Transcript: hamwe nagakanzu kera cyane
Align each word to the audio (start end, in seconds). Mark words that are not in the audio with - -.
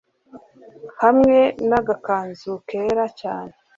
hamwe 1.01 1.37
nagakanzu 1.69 2.51
kera 2.69 3.05
cyane 3.19 3.53